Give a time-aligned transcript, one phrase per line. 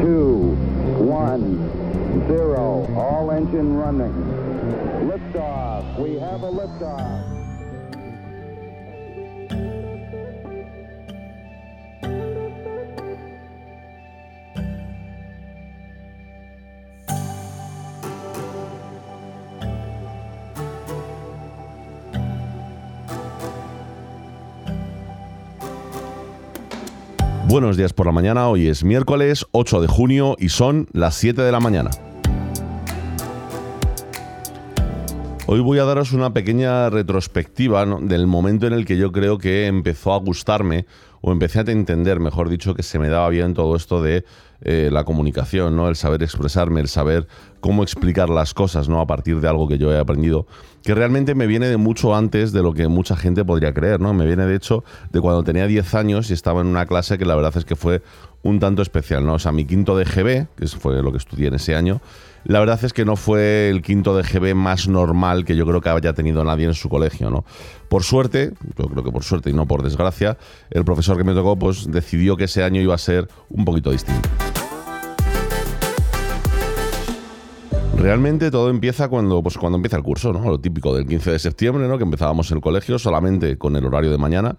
[0.00, 0.56] Two,
[0.98, 2.86] one, zero.
[2.96, 4.12] All engine running.
[5.08, 5.98] Liftoff.
[5.98, 7.45] We have a liftoff.
[27.56, 31.40] Buenos días por la mañana, hoy es miércoles 8 de junio y son las 7
[31.40, 31.88] de la mañana.
[35.46, 39.68] Hoy voy a daros una pequeña retrospectiva del momento en el que yo creo que
[39.68, 40.84] empezó a gustarme
[41.26, 44.24] o empecé a entender, mejor dicho, que se me daba bien todo esto de
[44.60, 45.88] eh, la comunicación, ¿no?
[45.88, 47.26] El saber expresarme, el saber
[47.58, 49.00] cómo explicar las cosas, ¿no?
[49.00, 50.46] A partir de algo que yo he aprendido,
[50.84, 54.14] que realmente me viene de mucho antes de lo que mucha gente podría creer, ¿no?
[54.14, 57.24] Me viene de hecho de cuando tenía 10 años y estaba en una clase que
[57.24, 58.02] la verdad es que fue
[58.44, 59.34] un tanto especial, ¿no?
[59.34, 62.00] O sea, mi quinto de GB, que fue lo que estudié en ese año,
[62.46, 65.80] la verdad es que no fue el quinto de GB más normal que yo creo
[65.80, 67.44] que haya tenido nadie en su colegio, ¿no?
[67.88, 70.38] Por suerte, yo creo que por suerte y no por desgracia,
[70.70, 73.90] el profesor que me tocó pues decidió que ese año iba a ser un poquito
[73.90, 74.28] distinto.
[77.96, 80.48] Realmente todo empieza cuando, pues, cuando empieza el curso, ¿no?
[80.48, 81.96] Lo típico del 15 de septiembre, ¿no?
[81.96, 84.56] Que empezábamos el colegio solamente con el horario de mañana.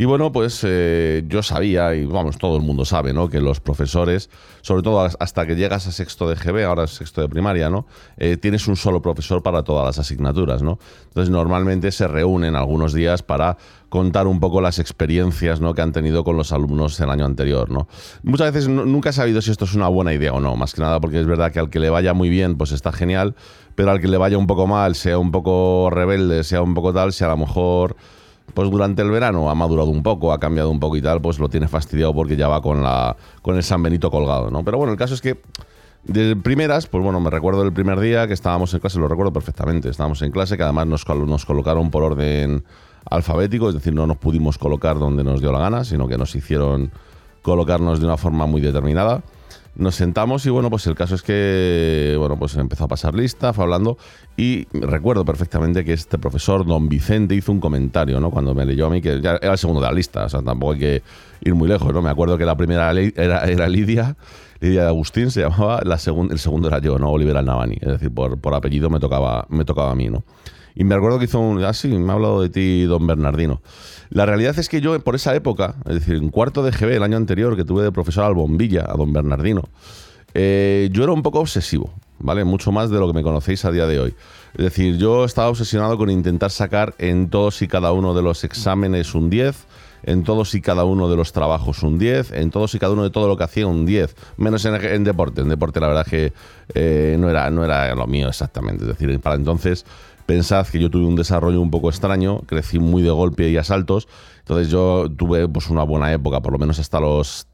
[0.00, 3.28] Y bueno, pues eh, yo sabía, y vamos, todo el mundo sabe, ¿no?
[3.28, 4.30] Que los profesores,
[4.62, 7.84] sobre todo hasta que llegas a sexto de GB, ahora sexto de primaria, ¿no?
[8.16, 10.78] Eh, tienes un solo profesor para todas las asignaturas, ¿no?
[11.08, 13.56] Entonces normalmente se reúnen algunos días para
[13.88, 15.74] contar un poco las experiencias ¿no?
[15.74, 17.70] que han tenido con los alumnos el año anterior.
[17.70, 17.88] ¿no?
[18.22, 20.82] Muchas veces nunca he sabido si esto es una buena idea o no, más que
[20.82, 23.34] nada porque es verdad que al que le vaya muy bien, pues está genial,
[23.74, 26.92] pero al que le vaya un poco mal, sea un poco rebelde, sea un poco
[26.92, 27.96] tal, si a lo mejor
[28.58, 31.38] pues durante el verano ha madurado un poco, ha cambiado un poco y tal, pues
[31.38, 34.64] lo tiene fastidiado porque ya va con, la, con el San Benito colgado, ¿no?
[34.64, 35.40] Pero bueno, el caso es que
[36.02, 39.32] de primeras, pues bueno, me recuerdo el primer día que estábamos en clase, lo recuerdo
[39.32, 42.64] perfectamente, estábamos en clase que además nos, nos colocaron por orden
[43.08, 46.34] alfabético, es decir, no nos pudimos colocar donde nos dio la gana, sino que nos
[46.34, 46.90] hicieron
[47.42, 49.22] colocarnos de una forma muy determinada.
[49.78, 53.52] Nos sentamos y bueno, pues el caso es que, bueno, pues empezó a pasar lista,
[53.52, 53.96] fue hablando
[54.36, 58.32] y recuerdo perfectamente que este profesor, don Vicente, hizo un comentario, ¿no?
[58.32, 60.42] Cuando me leyó a mí, que ya era el segundo de la lista, o sea,
[60.42, 61.02] tampoco hay que
[61.42, 62.02] ir muy lejos, ¿no?
[62.02, 64.16] Me acuerdo que la primera era, Lidia,
[64.58, 67.10] Lidia de Agustín se llamaba, la el segundo era yo, ¿no?
[67.10, 70.24] Oliver Alnavani, es decir, por, por apellido me tocaba, me tocaba a mí, ¿no?
[70.74, 71.62] Y me acuerdo que hizo un.
[71.64, 73.60] Ah, sí, me ha hablado de ti, don Bernardino.
[74.10, 77.02] La realidad es que yo, por esa época, es decir, en cuarto de GB, el
[77.02, 79.62] año anterior, que tuve de profesor al Bombilla, a don Bernardino,
[80.34, 82.44] eh, yo era un poco obsesivo, ¿vale?
[82.44, 84.14] Mucho más de lo que me conocéis a día de hoy.
[84.56, 88.44] Es decir, yo estaba obsesionado con intentar sacar en todos y cada uno de los
[88.44, 89.66] exámenes un 10
[90.02, 93.02] en todos y cada uno de los trabajos un 10, en todos y cada uno
[93.02, 95.40] de todo lo que hacía un 10, menos en, deporte.
[95.40, 96.32] En deporte la verdad que
[96.74, 98.84] eh, no, era, no era lo mío exactamente.
[98.84, 99.84] Es decir, para entonces
[100.28, 103.64] Pensad que yo tuve un desarrollo un poco extraño, crecí muy de golpe y a
[103.64, 104.08] saltos,
[104.40, 107.46] entonces yo tuve pues una buena época, por lo menos hasta los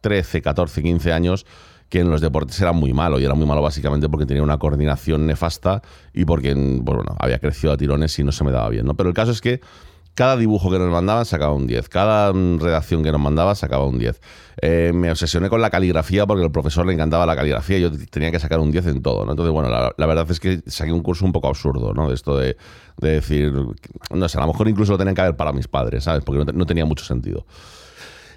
[0.00, 1.44] 13, 14, 15 años,
[1.90, 4.56] que en los deportes era muy malo, y era muy malo básicamente porque tenía una
[4.56, 5.82] coordinación nefasta
[6.14, 8.86] y porque bueno, había crecido a tirones y no se me daba bien.
[8.86, 8.94] ¿no?
[8.94, 9.60] Pero el caso es que
[10.14, 11.88] cada dibujo que nos mandaban sacaba un 10.
[11.88, 14.20] Cada mm, redacción que nos mandaba sacaba un 10.
[14.60, 17.90] Eh, me obsesioné con la caligrafía porque al profesor le encantaba la caligrafía y yo
[18.10, 19.24] tenía que sacar un 10 en todo.
[19.24, 19.32] ¿no?
[19.32, 22.08] Entonces, bueno, la, verdad es que saqué un curso un poco absurdo, ¿no?
[22.08, 22.56] De esto de,
[22.98, 23.52] decir,
[24.10, 26.22] no sé, a lo mejor incluso lo tenían que haber para mis padres, ¿sabes?
[26.24, 27.46] Porque no tenía mucho sentido.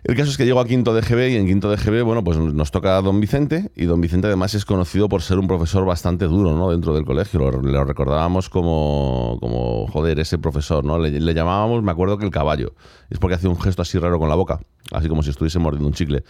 [0.07, 2.23] El caso es que llego a quinto de GB y en quinto de GB, bueno,
[2.23, 5.47] pues nos toca a don Vicente y don Vicente además es conocido por ser un
[5.47, 6.69] profesor bastante duro, ¿no?
[6.69, 10.99] Dentro del colegio, lo, lo recordábamos como, como, joder, ese profesor, ¿no?
[10.99, 12.75] Le, llamábamos, me acuerdo que el caballo,
[13.09, 14.59] es porque hacía un gesto así raro con la boca,
[14.91, 16.23] así como si estuviese mordiendo un chicle.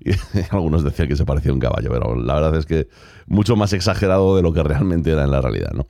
[0.00, 0.12] Y
[0.50, 2.88] algunos decían que se parecía a un caballo, pero la verdad es que
[3.26, 5.86] mucho más exagerado de lo que realmente era en la realidad, ¿no?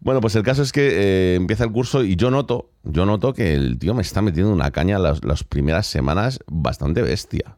[0.00, 3.32] Bueno, pues el caso es que eh, empieza el curso y yo noto, yo noto
[3.32, 7.56] que el tío me está metiendo una caña las, primeras semanas bastante bestia.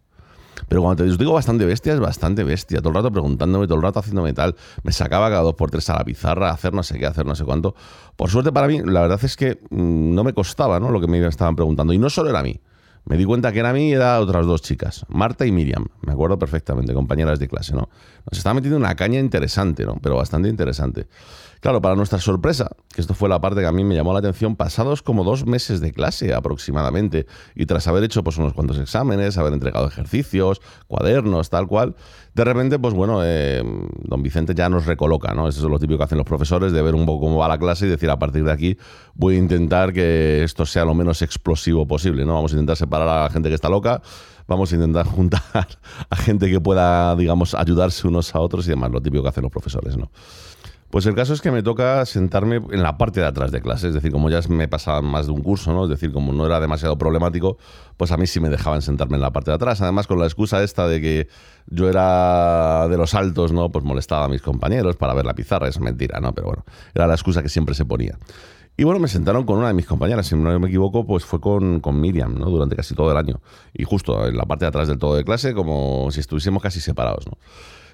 [0.68, 2.78] Pero cuando te digo bastante bestia, es bastante bestia.
[2.78, 4.56] Todo el rato preguntándome, todo el rato haciéndome tal.
[4.82, 7.34] Me sacaba cada dos por tres a la pizarra, hacer no sé qué, hacer no
[7.34, 7.74] sé cuánto.
[8.16, 10.90] Por suerte para mí, la verdad es que mm, no me costaba ¿no?
[10.90, 11.92] lo que me estaban preguntando.
[11.92, 12.60] Y no solo era a mí.
[13.06, 15.86] Me di cuenta que era a mí y era otras dos chicas, Marta y Miriam.
[16.02, 17.88] Me acuerdo perfectamente, compañeras de clase, ¿no?
[18.30, 19.96] Nos estaba metiendo una caña interesante, ¿no?
[20.02, 21.08] Pero bastante interesante.
[21.60, 24.20] Claro, para nuestra sorpresa, que esto fue la parte que a mí me llamó la
[24.20, 28.78] atención, pasados como dos meses de clase aproximadamente, y tras haber hecho pues unos cuantos
[28.78, 31.96] exámenes, haber entregado ejercicios, cuadernos, tal cual,
[32.34, 33.62] de repente, pues bueno, eh,
[34.04, 35.48] don Vicente ya nos recoloca, ¿no?
[35.48, 37.58] Eso es lo típico que hacen los profesores, de ver un poco cómo va la
[37.58, 38.78] clase y decir, a partir de aquí
[39.14, 42.32] voy a intentar que esto sea lo menos explosivo posible, ¿no?
[42.34, 44.00] Vamos a intentar separar a la gente que está loca,
[44.48, 45.68] vamos a intentar juntar
[46.08, 49.42] a gente que pueda, digamos, ayudarse unos a otros y demás, lo típico que hacen
[49.42, 50.10] los profesores, ¿no?
[50.90, 53.88] Pues el caso es que me toca sentarme en la parte de atrás de clase,
[53.88, 55.84] es decir, como ya me pasaba más de un curso, ¿no?
[55.84, 57.58] Es decir, como no era demasiado problemático,
[57.96, 59.80] pues a mí sí me dejaban sentarme en la parte de atrás.
[59.82, 61.28] Además, con la excusa esta de que
[61.66, 63.70] yo era de los altos, ¿no?
[63.70, 66.34] Pues molestaba a mis compañeros para ver la pizarra, es mentira, ¿no?
[66.34, 68.18] Pero bueno, era la excusa que siempre se ponía.
[68.76, 71.40] Y bueno, me sentaron con una de mis compañeras, si no me equivoco, pues fue
[71.40, 72.46] con, con Miriam, ¿no?
[72.46, 73.40] Durante casi todo el año.
[73.74, 76.80] Y justo en la parte de atrás del todo de clase, como si estuviésemos casi
[76.80, 77.38] separados, ¿no?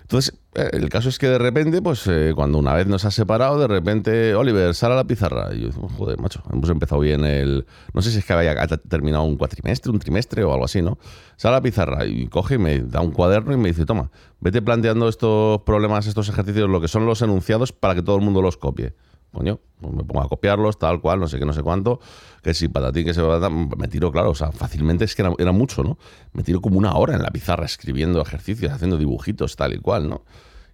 [0.06, 3.11] Entonces, eh, el caso es que de repente, pues eh, cuando una vez nos ha
[3.11, 5.53] separado, de repente, Oliver, sale a la pizarra.
[5.53, 7.67] Y yo, joder, macho, hemos empezado bien el.
[7.93, 8.55] No sé si es que había
[8.88, 10.97] terminado un cuatrimestre, un trimestre o algo así, ¿no?
[11.35, 14.12] Sale a la pizarra y coge y me da un cuaderno y me dice, toma,
[14.38, 18.23] vete planteando estos problemas, estos ejercicios, lo que son los enunciados para que todo el
[18.23, 18.94] mundo los copie
[19.37, 22.00] coño, pues me pongo a copiarlos, tal cual, no sé qué, no sé cuánto,
[22.43, 25.53] que si ti que se va me tiro, claro, o sea, fácilmente es que era,
[25.53, 25.99] mucho, ¿no?
[26.33, 30.09] Me tiro como una hora en la pizarra escribiendo ejercicios, haciendo dibujitos, tal y cual,
[30.09, 30.25] ¿no?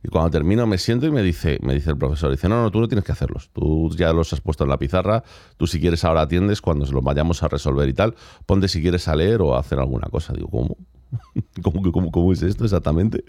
[0.04, 2.70] Y cuando termino me siento y me dice, me dice el profesor, dice, no, no,
[2.70, 5.24] tú no tienes que hacerlos, tú ya los has puesto en la pizarra,
[5.56, 8.14] tú si quieres ahora atiendes cuando los vayamos a resolver y tal,
[8.46, 10.32] ponte si quieres a leer o a hacer alguna cosa.
[10.32, 10.76] Digo, ¿cómo?
[11.62, 13.24] ¿Cómo, es esto exactamente?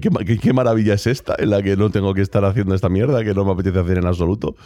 [0.00, 3.34] ¿qué, maravilla es esta en la que no tengo que estar haciendo esta mierda que
[3.34, 4.56] no me apetece hacer en absoluto?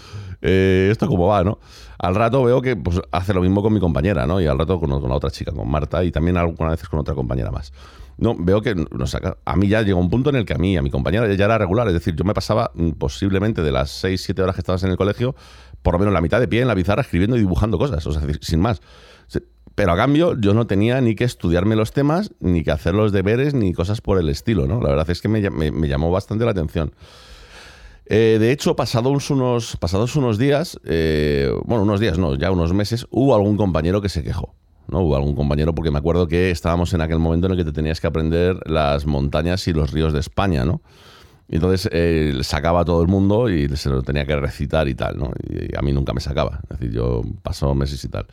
[0.40, 1.58] Eh, ¿Esto cómo va, no?
[1.98, 4.40] Al rato veo que pues, hace lo mismo con mi compañera, ¿no?
[4.40, 7.14] Y al rato con, la otra chica, con Marta, y también algunas veces con otra
[7.14, 7.72] compañera más.
[8.18, 8.74] No, veo que
[9.44, 11.44] a mí ya llegó un punto en el que a mí, a mi compañera, ya
[11.44, 11.86] era regular.
[11.88, 14.90] Es decir, yo me pasaba mm, posiblemente de las 6, 7 horas que estabas en
[14.90, 15.34] el colegio,
[15.82, 18.06] por lo menos la mitad de pie en la pizarra escribiendo y dibujando cosas.
[18.06, 18.80] O sin más.
[19.74, 23.10] Pero a cambio, yo no tenía ni que estudiarme los temas, ni que hacer los
[23.12, 24.80] deberes, ni cosas por el estilo, ¿no?
[24.80, 25.40] La verdad es que me,
[25.88, 26.92] llamó bastante la atención.
[28.06, 32.74] Eh, de hecho, pasados unos, pasados unos días, eh, bueno, unos días, no, ya unos
[32.74, 34.54] meses, hubo algún compañero que se quejó.
[34.88, 35.00] ¿no?
[35.00, 37.72] Hubo algún compañero, porque me acuerdo que estábamos en aquel momento en el que te
[37.72, 40.82] tenías que aprender las montañas y los ríos de España, ¿no?
[41.48, 45.18] Entonces eh, sacaba a todo el mundo y se lo tenía que recitar y tal,
[45.18, 45.32] ¿no?
[45.48, 46.60] Y a mí nunca me sacaba.
[46.62, 48.26] Es decir, yo pasó meses y tal.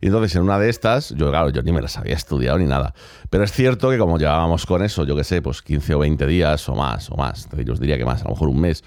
[0.00, 2.66] Y entonces en una de estas, yo claro, yo ni me las había estudiado ni
[2.66, 2.94] nada.
[3.30, 6.26] Pero es cierto que como llevábamos con eso, yo qué sé, pues 15 o 20
[6.26, 8.84] días o más, o más, yo os diría que más, a lo mejor un mes.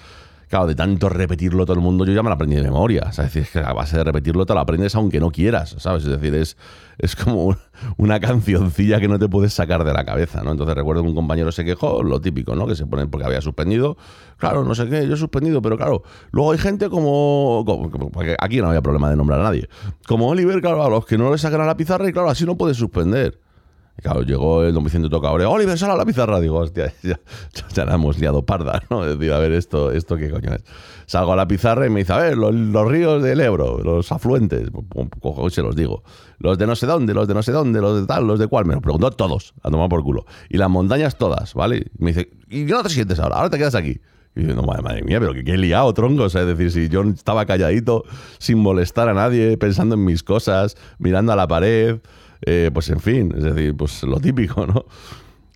[0.49, 3.05] Claro, de tanto repetirlo todo el mundo, yo ya me lo aprendí de memoria.
[3.07, 5.75] O sea, es decir, que a base de repetirlo te lo aprendes aunque no quieras,
[5.77, 6.03] ¿sabes?
[6.05, 6.57] Es decir, es,
[6.97, 7.55] es como
[7.97, 10.51] una cancioncilla que no te puedes sacar de la cabeza, ¿no?
[10.51, 12.65] Entonces recuerdo que un compañero se quejó, lo típico, ¿no?
[12.65, 13.95] Que se pone porque había suspendido.
[14.37, 16.01] Claro, no sé qué, yo he suspendido, pero claro,
[16.31, 17.63] luego hay gente como,
[18.11, 19.69] porque aquí no había problema de nombrar a nadie.
[20.07, 22.45] Como Oliver, claro, a los que no le sacan a la pizarra y claro, así
[22.45, 23.37] no puedes suspender.
[24.01, 26.39] Claro, llegó el don Vicente Tocador, Oliver, sal a la pizarra.
[26.39, 27.19] Digo, hostia, ya,
[27.73, 29.03] ya, la hemos liado parda, ¿no?
[29.03, 30.63] Decir, a ver, esto, esto qué coño es.
[31.05, 34.69] Salgo a la pizarra y me dice, a ver, los, ríos del Ebro, los afluentes,
[35.19, 36.03] cojo y se los digo.
[36.37, 38.47] Los de no sé dónde, los de no sé dónde, los de tal, los de
[38.47, 38.65] cuál.
[38.65, 40.25] Me los preguntó todos, a tomar por culo.
[40.49, 41.77] Y las montañas todas, ¿vale?
[41.77, 43.37] Y me dice, ¿y qué no te sientes ahora?
[43.37, 43.99] Ahora te quedas aquí.
[44.35, 46.25] Y yo, no, madre, mía, pero que qué liado, tronco.
[46.25, 48.03] es decir, si yo estaba calladito,
[48.37, 51.99] sin molestar a nadie, pensando en mis cosas, mirando a la pared,
[52.41, 54.85] eh, pues en fin, es decir, pues lo típico, ¿no?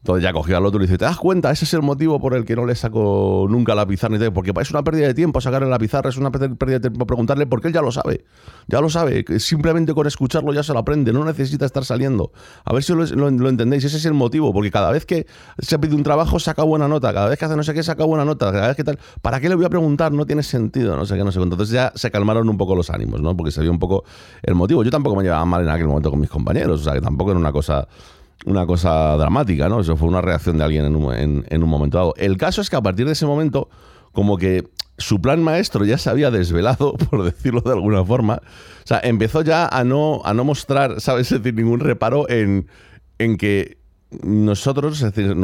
[0.03, 1.49] Entonces ya cogió al otro y dice, ¿te das cuenta?
[1.49, 4.17] Ese es el motivo por el que no le saco nunca la pizarra.
[4.33, 7.45] Porque es una pérdida de tiempo sacarle la pizarra, es una pérdida de tiempo preguntarle,
[7.47, 8.25] porque él ya lo sabe.
[8.67, 9.23] Ya lo sabe.
[9.39, 11.13] Simplemente con escucharlo ya se lo aprende.
[11.13, 12.33] No necesita estar saliendo.
[12.65, 13.85] A ver si lo, entendéis.
[13.85, 14.51] Ese es el motivo.
[14.51, 15.25] Porque cada vez que
[15.59, 17.13] se pide un trabajo saca buena nota.
[17.13, 18.51] Cada vez que hace no sé qué saca buena nota.
[18.51, 18.99] Cada vez que tal.
[19.21, 20.11] ¿Para qué le voy a preguntar?
[20.11, 20.97] No tiene sentido.
[20.97, 21.43] No sé qué, no sé qué.
[21.43, 23.37] Entonces ya se calmaron un poco los ánimos, ¿no?
[23.37, 24.03] Porque se vio un poco
[24.41, 24.83] el motivo.
[24.83, 26.81] Yo tampoco me llevaba mal en aquel momento con mis compañeros.
[26.81, 27.87] O sea, que tampoco era una cosa
[28.45, 29.79] una cosa dramática, ¿no?
[29.79, 30.95] Eso fue una reacción de alguien en
[31.63, 32.13] un, momento dado.
[32.17, 33.69] El caso es que a partir de ese momento,
[34.11, 34.63] como que
[34.97, 38.35] su plan maestro ya se había desvelado, por decirlo de alguna forma.
[38.35, 41.31] O sea, empezó ya a no, a no mostrar, ¿sabes?
[41.31, 42.67] Es decir, ningún reparo en,
[43.17, 43.77] en que
[44.21, 45.35] nosotros, es decir,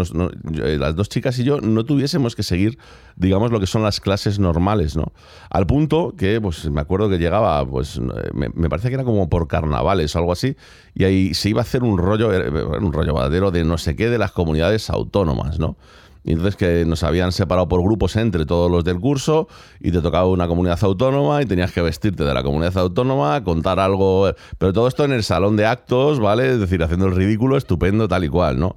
[0.63, 2.77] eh, las dos chicas y yo, no tuviésemos que seguir,
[3.15, 5.11] digamos, lo que son las clases normales, ¿no?
[5.49, 7.99] Al punto que, pues, me acuerdo que llegaba, pues,
[8.33, 10.55] me, parece que era como por carnavales o algo así,
[10.93, 13.13] y ahí se iba a hacer un rollo, eh, un rollo
[13.51, 15.77] de no sé qué de las comunidades autónomas, ¿no?
[16.23, 19.47] Y entonces que nos habían separado por grupos entre todos los del curso
[19.79, 23.79] y te tocaba una comunidad autónoma y tenías que vestirte de la comunidad autónoma, contar
[23.79, 26.51] algo, pero todo esto en el salón de actos, ¿vale?
[26.51, 28.75] Es decir, haciendo el ridículo estupendo tal y cual, ¿no?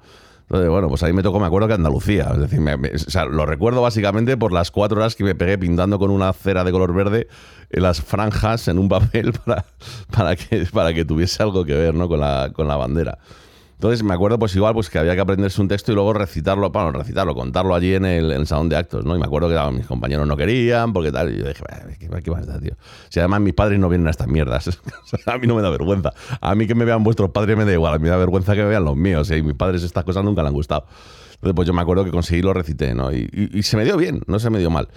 [0.53, 2.31] Entonces, bueno, pues ahí me tocó, me acuerdo que Andalucía.
[2.35, 2.61] Es decir,
[3.09, 6.63] sea, lo recuerdo básicamente por las cuatro horas que me pegué pintando con una cera
[6.63, 7.27] de color verde
[7.71, 9.65] en las franjas en un papel para,
[10.11, 12.07] para, que, para que tuviese algo que ver ¿no?
[12.07, 13.19] con, la, con la bandera.
[13.83, 16.71] Entonces me acuerdo pues igual pues que había que aprenderse un texto y luego recitarlo,
[16.71, 19.17] bueno, recitarlo, contarlo allí en el, salón de actos, ¿no?
[19.17, 21.65] Y me acuerdo que mis compañeros no querían, porque tal, y yo dije,
[21.99, 22.77] ¿qué, qué va a estar, tío?
[23.09, 24.79] Si además mis padres no vienen a estas mierdas,
[25.27, 26.13] a mí no me da vergüenza.
[26.41, 28.55] A mí que me vean vuestros padres me da igual, a mí me da vergüenza
[28.55, 30.87] que me vean los míos, y mis padres estas cosas nunca le han gustado.
[31.35, 33.11] Entonces pues yo me acuerdo que conseguí lo recité, ¿no?
[33.11, 34.91] y se me dio bien, no se me dio mal.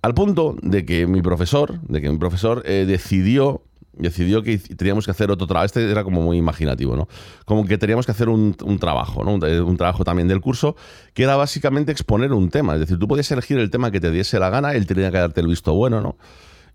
[0.00, 3.64] Al punto de que mi profesor, de que mi profesor eh, decidió
[3.98, 5.66] decidió que teníamos que hacer otro trabajo.
[5.66, 7.08] Este era como muy imaginativo, ¿no?
[7.44, 9.34] Como que teníamos que hacer un, trabajo, ¿no?
[9.34, 10.76] Un, trabajo también del curso,
[11.14, 12.74] que era básicamente exponer un tema.
[12.74, 15.18] Es decir, tú podías elegir el tema que te diese la gana, él tenía que
[15.18, 16.16] darte el visto bueno, ¿no?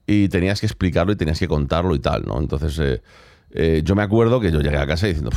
[0.06, 2.40] Y tenías que explicarlo y tenías que contarlo y tal, ¿no?
[2.40, 3.02] Entonces, eh,
[3.56, 5.30] eh, yo me acuerdo que yo llegué a casa diciendo,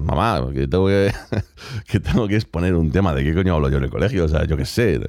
[0.00, 1.12] mamá, que tengo que,
[1.86, 4.24] que tengo que exponer un tema, ¿de qué coño hablo yo en el colegio?
[4.24, 5.00] O sea, yo qué sé.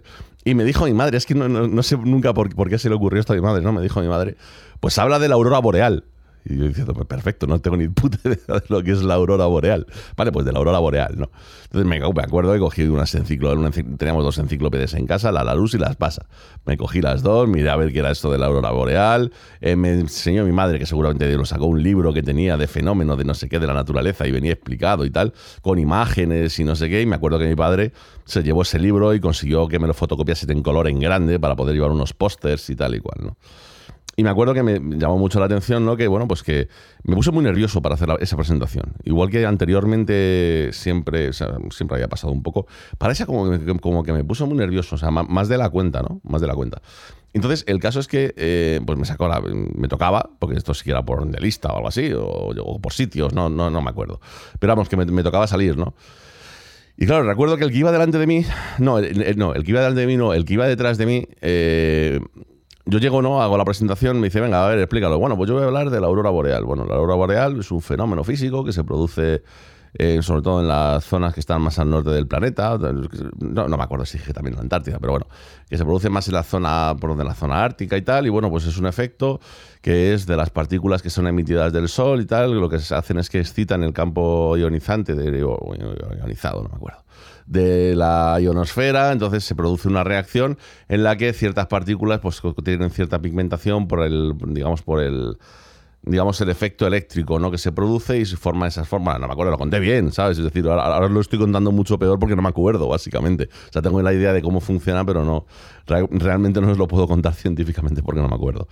[0.44, 2.96] Y me dijo mi madre, es que no, sé nunca por, por, qué se le
[2.96, 3.72] ocurrió esto a mi madre, ¿no?
[3.72, 4.38] Me dijo mi madre,
[4.82, 6.04] pues habla de la aurora boreal.
[6.44, 9.14] Y yo diciendo, pues perfecto, no tengo ni puta idea de lo que es la
[9.14, 9.86] aurora boreal.
[10.18, 11.30] Vale, pues de la aurora boreal, ¿no?
[11.66, 15.76] Entonces me, acuerdo que cogí unas enciclopedias, teníamos dos enciclopedias en casa, la La Luz
[15.76, 16.26] y las Pasa.
[16.66, 19.32] Me cogí las dos, miré a ver qué era esto de la aurora boreal.
[19.62, 23.20] Eh, me enseñó mi madre, que seguramente lo sacó un libro que tenía de fenómenos
[23.20, 26.64] de no sé qué, de la naturaleza, y venía explicado y tal, con imágenes y
[26.64, 27.02] no sé qué.
[27.02, 27.92] Y me acuerdo que mi padre
[28.26, 31.56] se llevó ese libro y consiguió que me lo fotocopiase en color en grande para
[31.56, 33.38] poder llevar unos pósters y tal y cual, ¿no?
[34.22, 35.98] Y me acuerdo que me llamó mucho la atención, ¿no?
[35.98, 36.68] Que bueno, pues que
[37.01, 38.94] me puse muy nervioso para hacer esa presentación.
[39.04, 42.68] Igual que anteriormente siempre, siempre había pasado un poco.
[43.00, 46.04] Parece como, que, como que me puso muy nervioso, o sea, más de la cuenta,
[46.04, 46.22] ¿no?
[46.24, 46.84] Más de la cuenta.
[47.34, 50.92] Entonces, el caso es que eh, pues me sacó la, me tocaba, porque esto sí
[51.04, 54.22] por de lista o algo así, o, por sitios, no, no, no me acuerdo.
[54.60, 55.96] Pero vamos, que me, tocaba salir, ¿no?
[56.96, 58.46] Y claro, recuerdo que el que iba delante de mí,
[58.78, 59.00] no,
[59.36, 62.20] no, el que iba delante de mí, no, el que iba detrás de mí, eh,
[62.92, 63.42] yo llego, ¿no?
[63.42, 65.18] Hago la presentación, me dice, venga, a ver, explícalo.
[65.18, 66.66] Bueno, pues yo voy a hablar de la aurora boreal.
[66.66, 69.42] Bueno, la aurora boreal es un fenómeno físico que se produce
[69.94, 72.78] eh, sobre todo en las zonas que están más al norte del planeta.
[73.40, 75.28] No, no me acuerdo si dije también en la Antártida, pero bueno,
[75.70, 78.26] que se produce más en la zona, por donde la zona ártica y tal.
[78.26, 79.40] Y bueno, pues es un efecto
[79.82, 82.60] que es de las partículas que son emitidas del Sol y tal.
[82.60, 87.02] Lo que se hacen es que excitan el campo ionizante, de, ionizado, no me acuerdo
[87.51, 92.91] de la ionosfera, entonces se produce una reacción en la que ciertas partículas pues tienen
[92.91, 95.38] cierta pigmentación por el digamos por el
[96.03, 97.51] digamos, el efecto eléctrico ¿no?
[97.51, 99.20] que se produce y se forma esas formas.
[99.20, 100.38] No me acuerdo, lo conté bien, ¿sabes?
[100.38, 103.50] Es decir, ahora, lo estoy contando mucho peor porque no me acuerdo, básicamente.
[103.70, 105.46] O sea, tengo la idea de cómo funciona, pero no
[105.86, 108.67] realmente no os lo puedo contar científicamente porque no me acuerdo.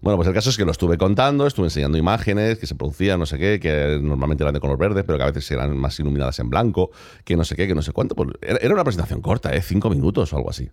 [0.00, 3.20] Bueno, pues el caso es que lo estuve contando, estuve enseñando imágenes que se producían,
[3.20, 5.98] no sé qué, que normalmente eran de color verde, pero que a veces eran más
[6.00, 6.90] iluminadas en blanco,
[7.24, 8.14] que no sé qué, que no sé cuánto.
[8.14, 9.62] Pues era una presentación corta, ¿eh?
[9.62, 10.70] Cinco minutos o algo así.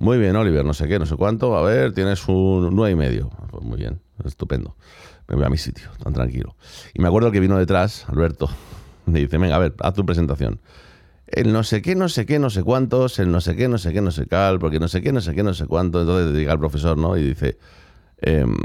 [0.00, 1.56] Muy bien, Oliver, no sé qué, no sé cuánto.
[1.56, 3.30] A ver, tienes un nueve y medio.
[3.50, 4.76] Pues muy bien, estupendo
[5.28, 6.56] me voy a mi sitio, tan tranquilo.
[6.94, 8.48] Y me acuerdo que vino detrás, Alberto,
[9.06, 10.60] me dice, venga, a ver, haz tu presentación.
[11.26, 13.76] El no sé qué, no sé qué, no sé cuántos, el no sé qué, no
[13.76, 16.00] sé qué, no sé cal, porque no sé qué, no sé qué, no sé cuánto.
[16.00, 17.18] Entonces llega el profesor, ¿no?
[17.18, 17.58] Y dice,
[18.22, 18.56] em,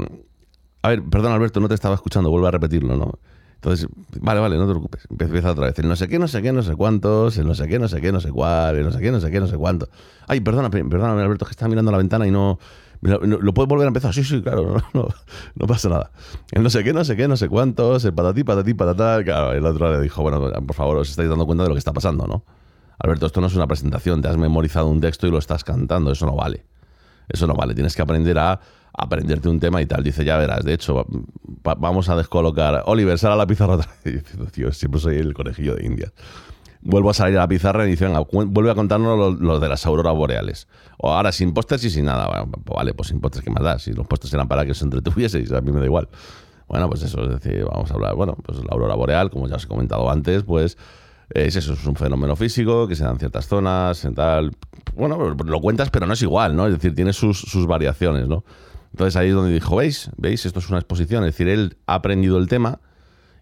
[0.80, 3.18] a ver, perdón Alberto, no te estaba escuchando, vuelve a repetirlo, ¿no?
[3.56, 3.86] Entonces,
[4.20, 5.06] vale, vale, no te preocupes.
[5.10, 5.78] Empieza otra vez.
[5.78, 7.88] El no sé qué, no sé qué, no sé cuántos, el no sé qué, no
[7.88, 9.88] sé qué, no sé cuál, el no sé qué, no sé qué, no sé cuánto.
[10.26, 12.58] Ay, perdona, perdóname, Alberto, que está mirando la ventana y no,
[13.04, 14.14] ¿Lo, puedes volver a empezar?
[14.14, 15.08] Sí, sí, claro, no,
[15.54, 16.10] no, pasa nada.
[16.50, 19.22] El no sé qué, no sé qué, no sé cuántos, el patatí, patatí, patatá.
[19.22, 21.80] Claro, el otro le dijo, bueno, por favor, os estáis dando cuenta de lo que
[21.80, 22.44] está pasando, ¿no?
[22.98, 26.12] Alberto, esto no es una presentación, te has memorizado un texto y lo estás cantando,
[26.12, 26.64] eso no vale.
[27.28, 28.58] Eso no vale, tienes que aprender a
[28.96, 30.02] aprenderte un tema y tal.
[30.02, 31.06] Dice, ya verás, de hecho,
[31.62, 32.84] vamos a descolocar.
[32.86, 34.24] Oliver, sal a la pizarra otra vez.
[34.52, 36.12] Tío, siempre soy el conejillo de Indias
[36.84, 39.84] vuelvo a salir a la pizarra y dice, venga, vuelve a contarnos lo, de las
[39.86, 40.68] auroras boreales.
[40.98, 42.44] O ahora sin pósters y sin nada.
[42.44, 43.78] Pues vale, pues sin pósters, ¿qué más da?
[43.78, 46.08] Si los pósters eran para que os entretuvieseis, a mí me da igual.
[46.68, 49.56] Bueno, pues eso, es decir, vamos a hablar, bueno, pues la aurora boreal, como ya
[49.56, 50.78] os he comentado antes, pues
[51.30, 54.52] es eso, es un fenómeno físico que se da en ciertas zonas, en tal...
[54.94, 56.66] Bueno, lo cuentas, pero no es igual, ¿no?
[56.66, 58.44] Es decir, tiene sus, sus variaciones, ¿no?
[58.92, 60.10] Entonces ahí es donde dijo, ¿veis?
[60.16, 60.46] ¿Veis?
[60.46, 61.24] Esto es una exposición.
[61.24, 62.78] Es decir, él ha aprendido el tema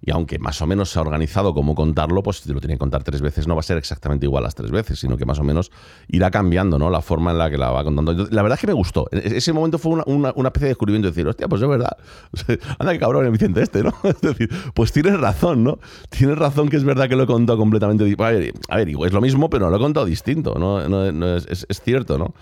[0.04, 2.74] y aunque más o menos se ha organizado cómo contarlo, pues si te lo tiene
[2.74, 5.24] que contar tres veces no va a ser exactamente igual las tres veces, sino que
[5.24, 5.70] más o menos
[6.08, 6.90] irá cambiando ¿no?
[6.90, 8.12] la forma en la que la va contando.
[8.30, 9.06] La verdad es que me gustó.
[9.12, 11.96] E-, e-, ese momento fue una, especie de descubrimiento de decir, hostia, pues es verdad.
[12.80, 13.94] Anda que cabrón el Vicente este, ¿no?
[14.02, 15.78] Es decir, pues tienes razón, ¿no?
[16.10, 18.04] Tienes razón que es verdad que lo he contado completamente.
[18.18, 20.80] A ver, es lo mismo, pero lo he contado distinto, ¿no?
[20.82, 22.34] es cierto, ¿no?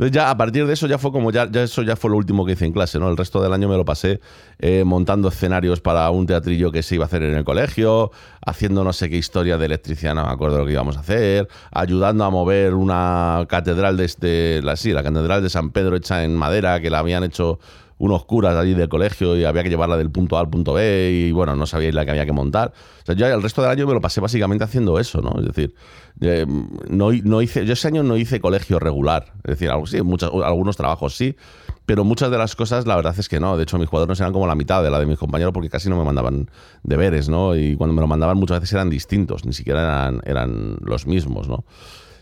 [0.00, 2.46] Entonces ya a partir de eso ya fue como, ya, eso ya fue lo último
[2.46, 3.10] que hice en clase, ¿no?
[3.10, 4.18] El resto del año me lo pasé
[4.58, 8.82] eh, montando escenarios para un teatrillo que se iba a hacer en el colegio, haciendo
[8.82, 12.24] no sé qué historia de electricidad, no me acuerdo lo que íbamos a hacer, ayudando
[12.24, 16.34] a mover una catedral de este, la, sí, la catedral de San Pedro hecha en
[16.34, 17.58] madera, que la habían hecho
[18.00, 21.10] unos curas allí del colegio y había que llevarla del punto A al punto B
[21.12, 22.72] y bueno, no sabía la que había que montar.
[23.02, 25.38] O sea, yo el resto del año me lo pasé básicamente haciendo eso, ¿no?
[25.38, 25.74] Es decir,
[26.22, 26.46] eh,
[26.88, 29.34] no, no, hice, yo ese año no hice colegio regular.
[29.44, 31.36] Es decir, sí, muchos, algunos trabajos sí,
[31.84, 33.58] pero muchas de las cosas la verdad es que no.
[33.58, 35.90] De hecho, mis cuadernos eran como la mitad de la de mis compañeros porque casi
[35.90, 36.50] no me mandaban
[36.82, 37.54] deberes, ¿no?
[37.54, 41.48] Y cuando me lo mandaban muchas veces eran distintos, ni siquiera eran, eran los mismos,
[41.48, 41.66] ¿no?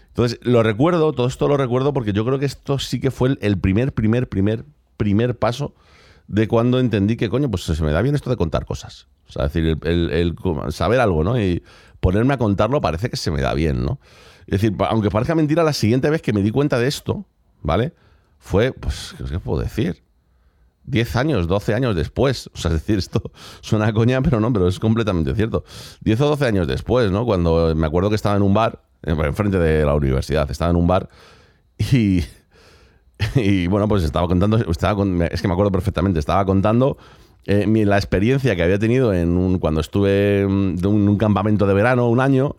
[0.08, 3.38] Entonces, lo recuerdo, todo esto lo recuerdo porque yo creo que esto sí que fue
[3.40, 4.64] el primer, primer, primer
[4.98, 5.74] primer paso
[6.26, 9.08] de cuando entendí que, coño, pues se me da bien esto de contar cosas.
[9.28, 10.36] O sea, es decir, el,
[10.68, 11.40] saber algo, ¿no?
[11.40, 11.62] Y
[12.00, 13.98] ponerme a contarlo parece que se me da bien, ¿no?
[14.46, 17.24] Es decir, aunque parezca mentira, la siguiente vez que me di cuenta de esto,
[17.62, 17.94] ¿vale?
[18.38, 20.02] Fue, pues, ¿qué puedo decir?
[20.84, 22.50] 10 años, 12 años después.
[22.54, 25.64] O sea, es decir, esto suena coña, pero no, pero es completamente cierto.
[26.02, 27.24] 10 o 12 años después, ¿no?
[27.24, 30.86] Cuando me acuerdo que estaba en un bar, enfrente de la universidad, estaba en un
[30.86, 31.08] bar
[31.78, 32.24] y
[33.34, 36.96] Y bueno, pues estaba contando, estaba es que me acuerdo perfectamente, estaba contando
[37.46, 42.08] eh, la experiencia que había tenido en un, cuando estuve en un, campamento de verano,
[42.08, 42.56] un año,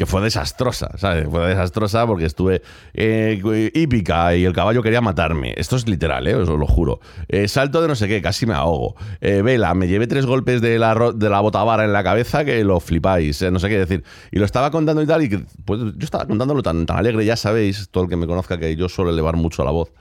[0.00, 1.28] que fue desastrosa, ¿sabes?
[1.28, 2.62] Fue desastrosa porque estuve
[2.94, 3.38] eh,
[3.74, 5.52] hípica y el caballo quería matarme.
[5.58, 6.34] Esto es literal, ¿eh?
[6.34, 7.00] os lo juro.
[7.28, 8.96] Eh, salto de no sé qué, casi me ahogo.
[9.20, 12.80] vela, me llevé tres golpes de la, de la botavara en la cabeza que lo
[12.80, 14.02] flipáis, no sé qué decir.
[14.32, 17.26] Y lo estaba contando y tal, y que, pues, yo estaba contándolo tan, tan alegre,
[17.26, 19.92] ya sabéis, todo el que me conozca, que yo suelo elevar mucho la voz.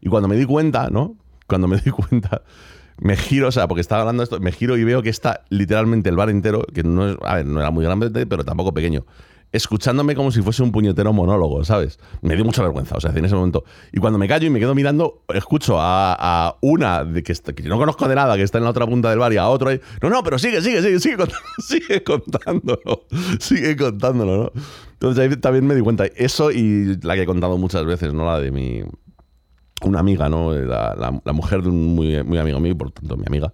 [0.00, 1.16] Y cuando me di cuenta, ¿no?
[1.48, 2.42] Cuando me di cuenta,
[3.00, 6.10] me giro, o sea, porque estaba hablando esto, me giro y veo que está literalmente
[6.10, 9.04] el bar entero, que no, es, a ver, no era muy grande, pero tampoco pequeño
[9.52, 11.98] escuchándome como si fuese un puñetero monólogo, ¿sabes?
[12.20, 13.64] Me dio mucha vergüenza, o sea, en ese momento.
[13.92, 18.08] Y cuando me callo y me quedo mirando, escucho a, una de que, no conozco
[18.08, 20.10] de nada, que está en la otra punta del bar, y a otro ahí, no,
[20.10, 21.16] no, pero sigue, sigue, sigue, sigue,
[21.58, 23.06] sigue contándolo,
[23.38, 24.62] sigue contándolo, ¿no?
[24.92, 26.06] Entonces ahí también me di cuenta.
[26.06, 28.24] Eso y la que he contado muchas veces, ¿no?
[28.24, 28.82] La de mi...
[29.82, 30.52] Una amiga, ¿no?
[30.52, 33.52] La, la, mujer de un muy, muy amigo mío, por tanto, mi amiga.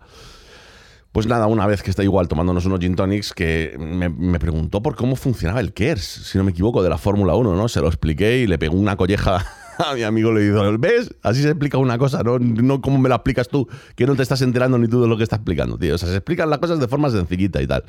[1.14, 4.97] Pues nada, una vez que está igual tomándonos unos gin tonics, que me, preguntó por
[4.97, 7.68] cómo funcionaba el KERS, si no me equivoco, de la Fórmula 1, ¿no?
[7.68, 9.47] Se lo expliqué y le pegó una colleja
[9.78, 10.33] a mi amigo.
[10.33, 11.14] Le dijo, ¿ves?
[11.23, 12.40] Así se explica una cosa, ¿no?
[12.40, 15.16] No como me la explicas tú, que no te estás enterando ni tú de lo
[15.16, 15.94] que está explicando, tío.
[15.94, 17.85] O sea, se explican las cosas de forma sencillita y tal.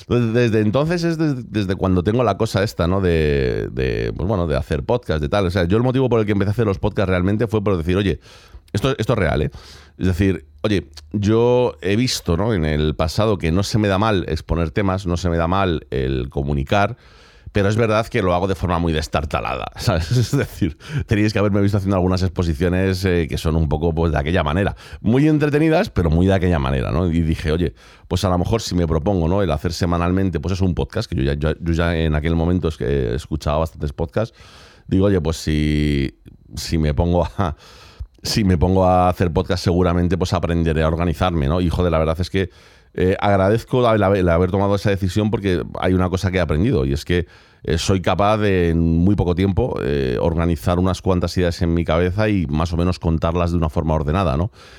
[0.00, 3.00] Entonces, desde entonces es desde, cuando tengo la cosa esta, ¿no?
[3.00, 5.46] De, de, pues bueno, de hacer podcast, de tal.
[5.46, 7.62] O sea, yo el motivo por el que empecé a hacer los podcasts realmente fue
[7.62, 8.18] por decir, oye,
[8.76, 9.50] esto, esto es real, ¿eh?
[9.98, 12.52] Es decir, oye, yo he visto ¿no?
[12.52, 15.48] en el pasado que no se me da mal exponer temas, no se me da
[15.48, 16.96] mal el comunicar,
[17.52, 20.10] pero es verdad que lo hago de forma muy destartalada, ¿sabes?
[20.10, 24.12] Es decir, tenéis que haberme visto haciendo algunas exposiciones eh, que son un poco pues,
[24.12, 27.10] de aquella manera, muy entretenidas, pero muy de aquella manera, ¿no?
[27.10, 27.74] Y dije, oye,
[28.08, 29.40] pues a lo mejor si me propongo, ¿no?
[29.40, 33.14] El hacer semanalmente, pues es un podcast, que yo ya, en aquel momento es que
[33.14, 34.36] escuchaba bastantes podcasts,
[34.86, 36.20] digo, oye, pues si,
[36.56, 37.56] si me pongo a
[38.26, 41.60] si me pongo a hacer podcast seguramente pues aprenderé a organizarme, ¿no?
[41.60, 42.50] Hijo de la verdad es que
[42.98, 46.94] eh, agradezco el haber, tomado esa decisión porque hay una cosa que he aprendido y
[46.94, 47.26] es que
[47.62, 51.84] eh, soy capaz de en muy poco tiempo eh, organizar unas cuantas ideas en mi
[51.84, 54.38] cabeza y más o menos contarlas de una forma ordenada.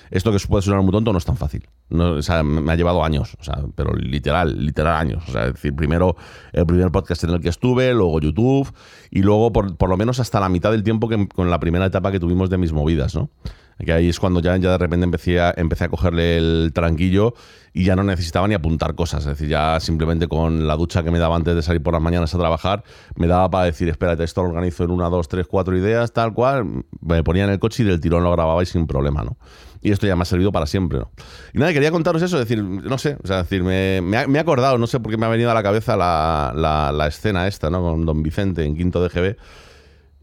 [0.09, 1.69] Esto que puede sonar muy tonto no es tan fácil.
[1.89, 3.37] me ha llevado años,
[3.75, 5.23] pero literal, literal años.
[5.27, 6.15] O sea, es decir, primero
[6.53, 8.73] el primer podcast en el que estuve, luego YouTube
[9.11, 11.85] y luego por, por lo menos hasta la mitad del tiempo que con la primera
[11.85, 13.29] etapa que tuvimos de mis movidas, ¿no?
[13.83, 17.35] Que ahí es cuando ya, ya de repente empecé a, empecé a cogerle el tranquillo
[17.73, 19.21] y ya no necesitaba ni apuntar cosas.
[19.21, 22.01] Es decir, ya simplemente con la ducha que me daba antes de salir por las
[22.01, 22.83] mañanas a trabajar,
[23.15, 26.33] me daba para decir, espérate, esto lo organizo en una, dos, tres, cuatro ideas, tal
[26.33, 26.85] cual.
[27.01, 29.37] Me ponía en el coche y del tirón lo grababa y sin problema, ¿no?
[29.83, 31.11] Y esto ya me ha servido para siempre, ¿no?
[31.53, 34.79] Y nada, quería contaros eso, decir, no sé, o sea, decir, me, me, he acordado,
[34.79, 37.69] no sé por qué me ha venido a la cabeza la, la, la escena esta,
[37.69, 37.81] ¿no?
[37.81, 39.37] Con Don Vicente en quinto de GB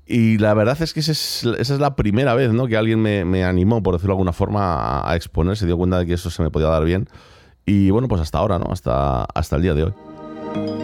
[0.06, 2.66] y la verdad es que esa es, la primera vez ¿no?
[2.66, 6.06] que alguien me, animó, por decirlo de alguna forma, a, exponer, se dio cuenta de
[6.06, 7.08] que eso se me podía dar bien.
[7.64, 8.66] Y bueno, pues hasta ahora, ¿no?
[8.70, 10.83] Hasta, hasta el día de hoy.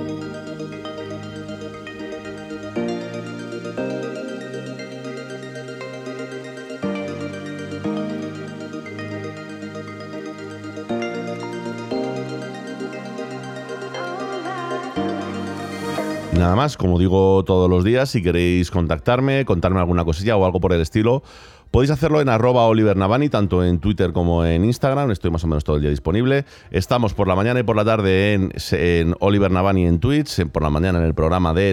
[16.40, 20.58] Nada más, como digo todos los días, si queréis contactarme, contarme alguna cosilla o algo
[20.58, 21.22] por el estilo,
[21.70, 25.12] Podéis hacerlo en arroba Oliver Navani, tanto en Twitter como en Instagram.
[25.12, 26.44] Estoy más o menos todo el día disponible.
[26.72, 30.70] Estamos por la mañana y por la tarde en, Oliver Navani en Twitch, por la
[30.70, 31.70] mañana en el programa de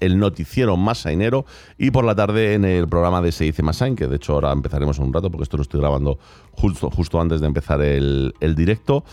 [0.00, 1.46] el noticiero Masainero
[1.78, 4.50] y por la tarde en el programa de Se dice Masain, que de hecho ahora
[4.50, 6.18] empezaremos en un rato porque esto lo estoy grabando
[6.50, 9.04] justo, justo antes de empezar el directo.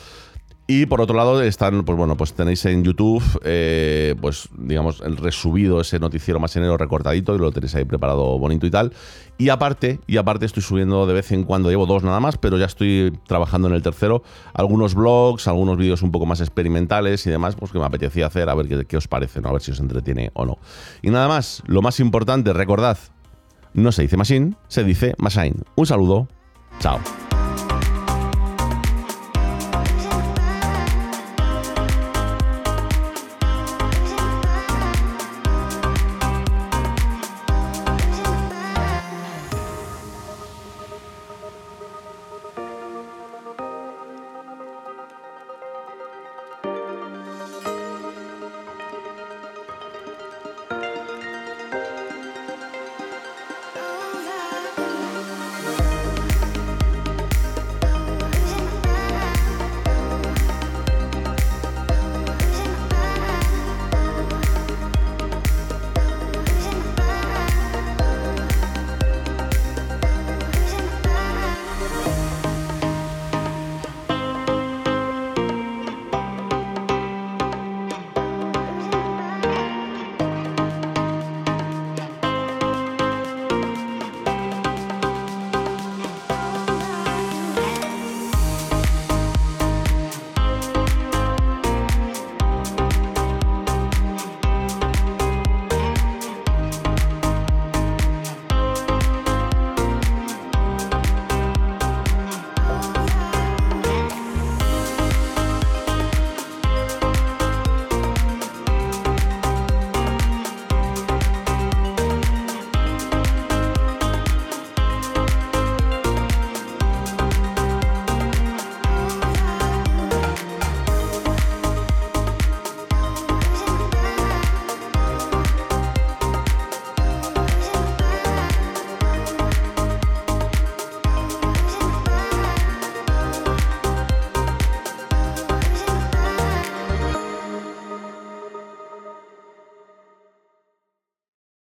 [0.69, 5.15] Y por otro lado, están, pues bueno, pues tenéis en YouTube, eh, pues digamos, el
[5.15, 8.91] resubido, ese noticiero más enero recortadito, y lo tenéis ahí preparado bonito y tal.
[9.38, 12.58] Y aparte, y aparte estoy subiendo de vez en cuando, llevo dos nada más, pero
[12.58, 17.30] ya estoy trabajando en el tercero, algunos blogs, algunos vídeos un poco más experimentales y
[17.30, 19.47] demás, pues que me apetecía hacer, a ver qué, qué os parece, ¿no?
[19.47, 20.58] a ver si os entretiene o no.
[21.01, 22.97] Y nada más, lo más importante, recordad,
[23.73, 25.56] no se dice Machine, se dice Machine.
[25.75, 26.27] Un saludo,
[26.80, 26.99] chao.